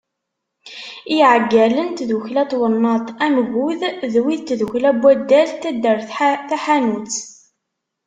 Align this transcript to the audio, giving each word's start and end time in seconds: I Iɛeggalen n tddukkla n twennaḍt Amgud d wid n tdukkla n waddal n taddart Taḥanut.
I 1.13 1.15
Iɛeggalen 1.19 1.89
n 1.91 1.95
tddukkla 1.97 2.43
n 2.45 2.49
twennaḍt 2.51 3.07
Amgud 3.25 3.81
d 4.13 4.15
wid 4.23 4.35
n 4.43 4.45
tdukkla 4.47 4.89
n 4.95 4.99
waddal 5.03 5.49
n 5.53 5.57
taddart 5.61 6.09
Taḥanut. 6.49 7.15